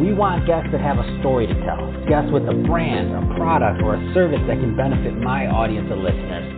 [0.00, 3.84] We want guests that have a story to tell, guests with a brand, a product,
[3.84, 6.48] or a service that can benefit my audience of listeners.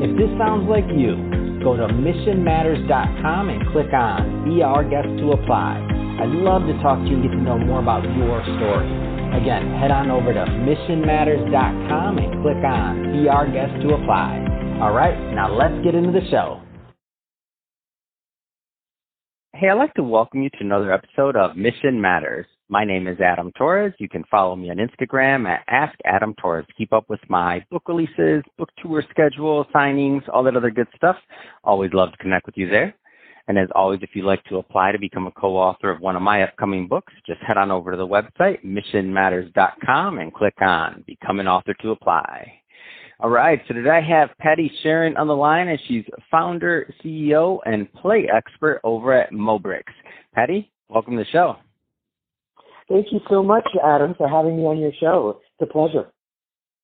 [0.00, 1.12] If this sounds like you,
[1.60, 5.76] go to missionmatters.com and click on Be Our Guest to apply.
[6.24, 8.88] I'd love to talk to you and get to know more about your story.
[9.36, 14.40] Again, head on over to missionmatters.com and click on Be Our Guest to apply.
[14.80, 16.64] All right, now let's get into the show.
[19.52, 22.46] Hey, I'd like to welcome you to another episode of Mission Matters.
[22.68, 23.94] My name is Adam Torres.
[23.98, 26.66] You can follow me on Instagram at Ask Adam Torres.
[26.76, 31.14] Keep up with my book releases, book tour schedule, signings, all that other good stuff.
[31.62, 32.92] Always love to connect with you there.
[33.46, 36.22] And as always, if you'd like to apply to become a co-author of one of
[36.22, 41.38] my upcoming books, just head on over to the website, missionmatters.com and click on Become
[41.38, 42.52] an Author to apply.
[43.20, 47.60] All right, so today I have Patty Sharon on the line, and she's founder, CEO,
[47.64, 49.84] and play expert over at Mobrickz.
[50.34, 51.56] Patty, welcome to the show.
[52.88, 55.40] Thank you so much, Adam, for having me on your show.
[55.58, 56.12] It's a pleasure.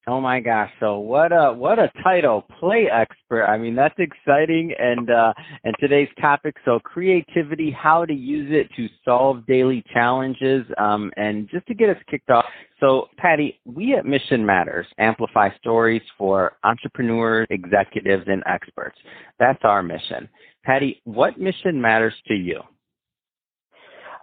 [0.09, 0.71] Oh my gosh!
[0.81, 3.45] So what a what a title, play expert.
[3.45, 6.57] I mean that's exciting, and uh, and today's topic.
[6.65, 11.89] So creativity, how to use it to solve daily challenges, um, and just to get
[11.89, 12.47] us kicked off.
[12.81, 18.99] So Patty, we at Mission Matters amplify stories for entrepreneurs, executives, and experts.
[19.39, 20.29] That's our mission.
[20.65, 22.61] Patty, what mission matters to you?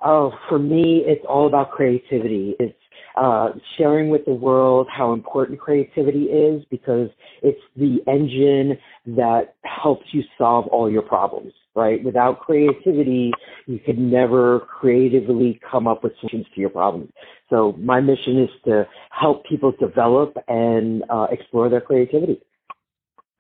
[0.03, 2.55] Oh, for me, it's all about creativity.
[2.59, 2.75] It's
[3.17, 7.09] uh, sharing with the world how important creativity is because
[7.42, 8.77] it's the engine
[9.17, 12.03] that helps you solve all your problems, right?
[12.03, 13.31] Without creativity,
[13.66, 17.09] you could never creatively come up with solutions to your problems.
[17.49, 22.42] So my mission is to help people develop and uh, explore their creativity.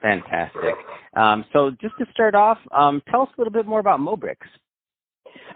[0.01, 0.75] Fantastic.
[1.15, 4.47] Um, so just to start off, um, tell us a little bit more about Mobrickz.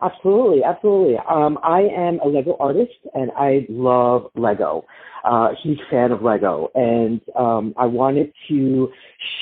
[0.02, 1.18] Absolutely, absolutely.
[1.30, 4.86] Um, I am a Lego artist and I love Lego.
[5.24, 8.92] Uh, huge fan of Lego, and um, I wanted to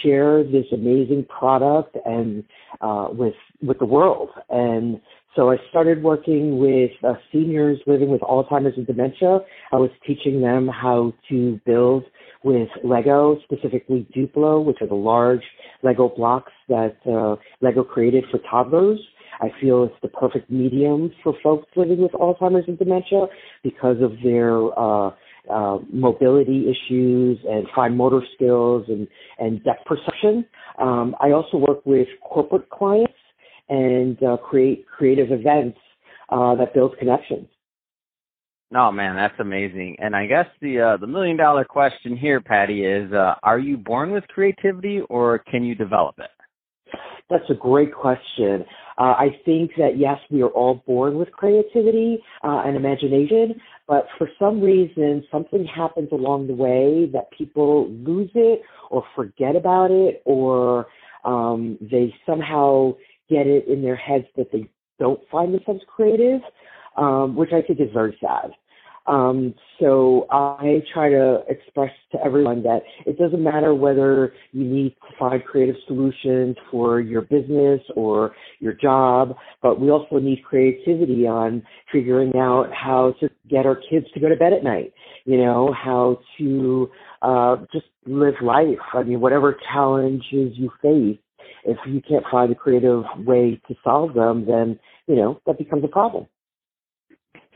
[0.03, 2.44] share this amazing product and
[2.81, 3.34] uh, with
[3.64, 4.30] with the world.
[4.52, 5.02] And
[5.36, 9.40] so I started working with uh, seniors living with Alzheimer's and dementia.
[9.72, 12.03] I was teaching them how to build
[12.44, 15.44] with Lego, specifically Duplo, which are the large
[15.84, 19.00] Lego blocks that uh, Lego created for toddlers.
[19.41, 23.25] I feel it's the perfect medium for folks living with Alzheimer's and dementia
[23.63, 25.12] because of their uh,
[25.50, 29.07] uh, mobility issues and fine motor skills and,
[29.40, 30.46] and depth perception.
[30.78, 33.13] Um, I also work with corporate clients
[33.68, 35.79] and uh, create creative events
[36.29, 37.47] uh, that build connections.
[38.73, 39.97] Oh man, that's amazing.
[40.00, 43.75] And I guess the uh, the million dollar question here, Patty, is: uh, Are you
[43.75, 46.29] born with creativity, or can you develop it?
[47.29, 48.66] That's a great question.
[49.02, 54.06] Uh, I think that yes, we are all born with creativity uh, and imagination, but
[54.20, 59.90] for some reason, something happens along the way that people lose it or forget about
[59.90, 60.86] it, or
[61.26, 62.94] um, they somehow
[63.28, 64.70] get it in their heads that they
[65.00, 66.42] don't find themselves creative,
[66.96, 68.52] um, which I think is very sad.
[69.12, 74.92] Um, so I try to express to everyone that it doesn't matter whether you need
[74.92, 81.28] to find creative solutions for your business or your job, but we also need creativity
[81.28, 81.62] on
[81.92, 84.94] figuring out how to get our kids to go to bed at night,
[85.26, 86.90] you know, how to
[87.22, 88.80] uh, just live life.
[88.94, 91.20] I mean, whatever challenges you face,
[91.66, 95.84] if you can't find a creative way to solve them, then, you know, that becomes
[95.84, 96.28] a problem.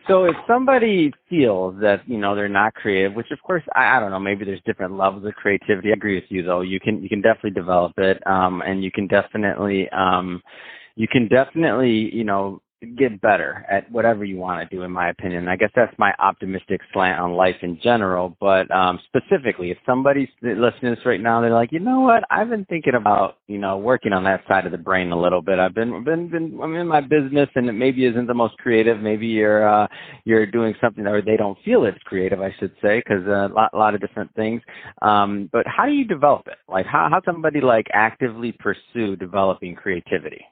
[0.07, 3.99] So if somebody feels that you know they're not creative, which of course I, I
[3.99, 5.89] don't know, maybe there's different levels of creativity.
[5.89, 6.61] I agree with you though.
[6.61, 10.41] You can you can definitely develop it, um, and you can definitely um,
[10.95, 15.09] you can definitely you know get better at whatever you want to do, in my
[15.09, 15.47] opinion.
[15.47, 18.35] I guess that's my optimistic slant on life in general.
[18.39, 22.23] But um, specifically, if somebody's listening to this right now, they're like, you know what?
[22.29, 25.41] I've been thinking about, you know, working on that side of the brain a little
[25.41, 25.59] bit.
[25.59, 28.99] I've been, been, been I'm in my business, and it maybe isn't the most creative.
[28.99, 29.87] Maybe you're, uh,
[30.23, 33.71] you're doing something, or they don't feel it's creative, I should say, because a lot,
[33.73, 34.61] a lot of different things.
[35.01, 36.57] Um, but how do you develop it?
[36.67, 40.45] Like, how, how somebody like actively pursue developing creativity?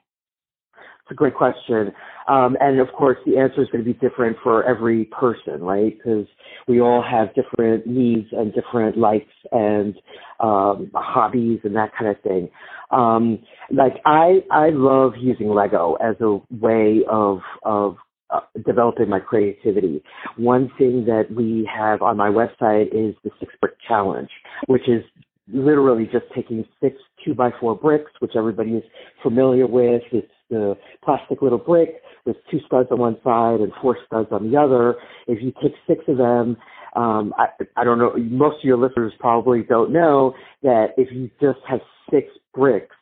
[1.04, 1.92] It's a great question.
[2.28, 5.94] Um, and of course, the answer is going to be different for every person, right?
[5.94, 6.26] Because
[6.66, 9.94] we all have different needs and different likes and
[10.40, 12.48] um, hobbies and that kind of thing.
[12.90, 13.40] Um,
[13.70, 17.96] like I, I love using Lego as a way of of
[18.30, 20.02] uh, developing my creativity.
[20.38, 24.30] One thing that we have on my website is the six brick challenge,
[24.68, 25.04] which is
[25.52, 28.84] literally just taking six two by four bricks, which everybody is
[29.22, 30.02] familiar with.
[30.10, 34.50] It's the plastic little brick with two studs on one side and four studs on
[34.50, 34.96] the other.
[35.26, 36.56] If you take six of them,
[36.96, 37.46] um, I,
[37.76, 41.80] I don't know, most of your listeners probably don't know that if you just have
[42.10, 42.94] six bricks,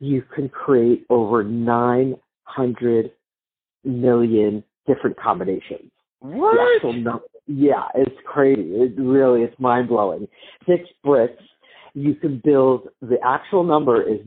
[0.00, 3.10] you can create over 900
[3.84, 5.90] million different combinations.
[6.20, 6.82] What?
[7.46, 8.62] yeah, it's crazy.
[8.62, 10.28] It really, it's mind blowing.
[10.66, 11.42] Six bricks
[11.94, 14.20] you can build the actual number is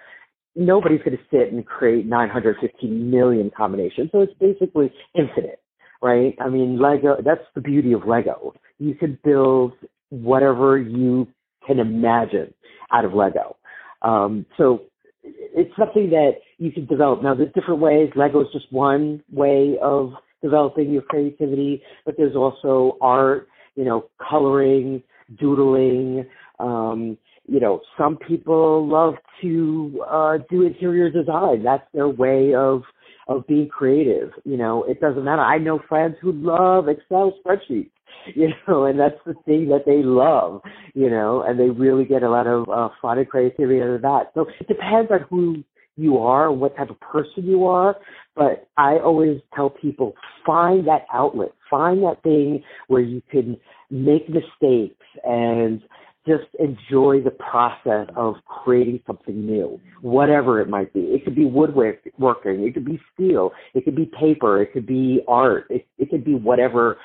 [0.54, 4.10] nobody's going to sit and create 915 million combinations.
[4.12, 5.60] So it's basically infinite,
[6.00, 6.36] right?
[6.40, 8.54] I mean, Lego, that's the beauty of Lego.
[8.78, 9.72] You can build
[10.10, 11.26] whatever you
[11.66, 12.54] can imagine
[12.92, 13.56] out of Lego.
[14.02, 14.82] Um, so
[15.22, 17.22] it's something that you can develop.
[17.22, 18.10] Now, there's different ways.
[18.16, 20.12] Lego is just one way of
[20.43, 25.02] developing your creativity, but there's also art, you know, coloring,
[25.38, 26.26] doodling.
[26.58, 27.16] Um,
[27.46, 31.62] you know, some people love to uh, do interior design.
[31.62, 32.82] That's their way of
[33.26, 34.31] of being creative.
[34.44, 35.43] You know, it doesn't matter.
[35.43, 37.90] I know friends who love Excel spreadsheets.
[38.34, 40.62] you know, and that's the thing that they love,
[40.94, 44.02] you know, and they really get a lot of uh, fun and creativity out of
[44.02, 44.31] that.
[44.34, 45.64] So it depends on who
[45.98, 47.96] you are, what type of person you are.
[48.34, 50.14] But I always tell people
[50.46, 53.56] find that outlet, find that thing where you can
[53.90, 55.82] make mistakes and
[56.26, 61.00] just enjoy the process of creating something new, whatever it might be.
[61.00, 65.22] It could be woodworking, it could be steel, it could be paper, it could be
[65.26, 66.98] art, it, it could be whatever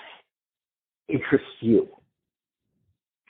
[1.08, 1.88] interests you.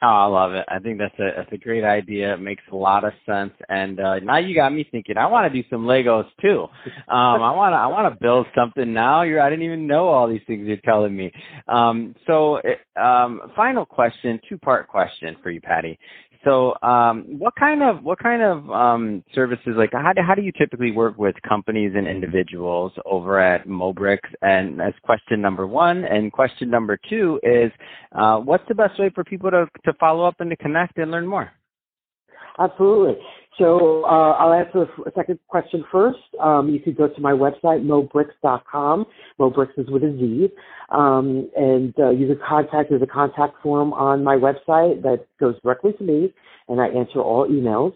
[0.04, 0.66] Oh, I love it.
[0.68, 2.34] I think that's a that's a great idea.
[2.34, 3.54] It makes a lot of sense.
[3.70, 5.16] And uh, now you got me thinking.
[5.18, 6.68] I want to do some Legos too.
[7.08, 9.22] Um, I want to I want to build something now.
[9.22, 11.32] You're I didn't even know all these things you're telling me.
[11.70, 12.60] Um, so,
[13.02, 15.98] um, final question, two part question for you, Patty.
[16.44, 20.42] So, um, what kind of what kind of um, services like how do, how do
[20.42, 24.20] you typically work with companies and individuals over at Mobrickz?
[24.42, 27.72] And as question number one, and question number two is,
[28.12, 31.12] uh, what's the best way for people to to follow up and to connect and
[31.12, 31.50] learn more?
[32.60, 33.16] Absolutely.
[33.60, 36.20] So uh, I'll answer the second question first.
[36.42, 39.06] Um, you could go to my website, mobrickz.com.
[39.40, 40.50] Mobrickz is with a Z.
[40.90, 45.56] Um, and uh, you can contact, there's a contact form on my website that goes
[45.64, 46.34] directly to me,
[46.68, 47.94] and I answer all emails.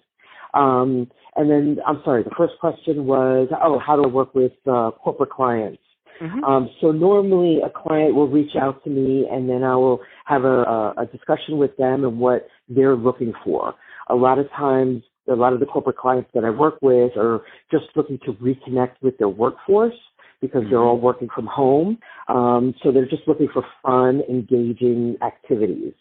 [0.54, 4.92] Um, and then, I'm sorry, the first question was, oh, how to work with uh,
[4.92, 5.82] corporate clients.
[6.22, 6.44] Mm-hmm.
[6.44, 10.46] Um, so normally a client will reach out to me and then I will have
[10.46, 13.76] a, a discussion with them and what they're looking for.
[14.10, 17.42] A lot of times a lot of the corporate clients that I work with are
[17.72, 19.96] just looking to reconnect with their workforce
[20.42, 21.98] because they're all working from home.
[22.28, 25.94] Um, so they're just looking for fun, engaging activities.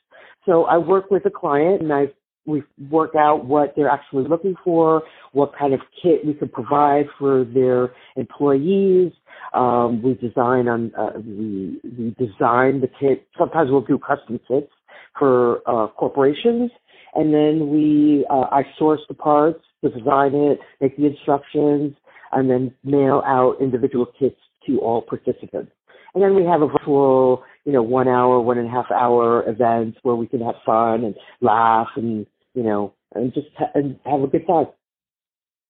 [0.44, 2.06] So I work with a client and I
[2.46, 5.02] we work out what they're actually looking for,
[5.32, 9.10] what kind of kit we can provide for their employees.
[9.52, 13.26] Um, we design on uh, we we design the kit.
[13.36, 14.70] Sometimes we'll do custom kits
[15.18, 16.70] for uh, corporations
[17.14, 21.94] and then we uh, I source the parts, design it, make the instructions,
[22.32, 24.36] and then mail out individual kits
[24.66, 25.72] to all participants.
[26.14, 29.48] And then we have a virtual, you know, one hour, one and a half hour
[29.48, 33.98] events where we can have fun and laugh and you know and just ha- and
[34.04, 34.66] have a good time.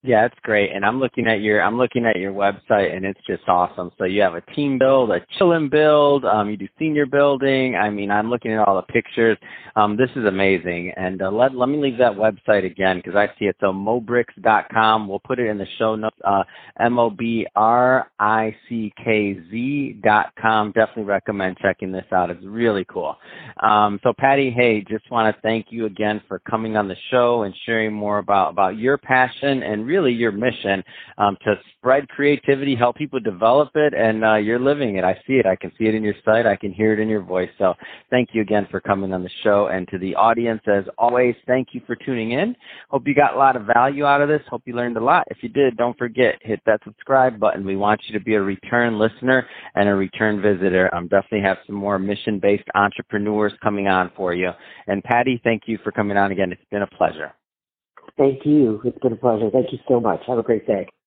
[0.03, 0.71] Yeah, it's great.
[0.73, 3.91] And I'm looking at your I'm looking at your website and it's just awesome.
[3.99, 7.75] So you have a team build, a chillin' build, um, you do senior building.
[7.75, 9.37] I mean, I'm looking at all the pictures.
[9.75, 10.93] Um, this is amazing.
[10.97, 13.57] And uh, let let me leave that website again because I see it.
[13.61, 15.09] So mobrickz.com.
[15.09, 16.17] We'll put it in the show notes.
[16.25, 16.45] Uh,
[16.79, 20.73] M O B R I C K Z dot com.
[20.73, 22.31] Definitely recommend checking this out.
[22.31, 23.17] It's really cool.
[23.61, 27.43] Um, so Patty, hey, just want to thank you again for coming on the show
[27.43, 30.83] and sharing more about about your passion and really your mission
[31.19, 35.05] um, to spread creativity, help people develop it, and uh, you're living it.
[35.05, 35.47] I see it.
[35.47, 36.47] I can see it in your site.
[36.47, 37.51] I can hear it in your voice.
[37.59, 37.75] So
[38.11, 39.69] thank you again for coming on the show.
[39.69, 42.57] And to the audience, as always, thank you for tuning in.
[42.91, 44.43] Hope you got a lot of value out of this.
[44.51, 45.25] Hope you learned a lot.
[45.31, 47.65] If you did, don't forget, hit that subscribe button.
[47.65, 50.93] We want you to be a return listener and a return visitor.
[50.95, 54.51] I'm definitely have some more mission-based entrepreneurs coming on for you.
[54.87, 56.53] And Patty, thank you for coming on again.
[56.53, 57.33] It's been a pleasure.
[58.19, 58.81] Thank you.
[58.85, 59.51] It's been a pleasure.
[59.51, 60.21] Thank you so much.
[60.27, 60.89] Have a great day.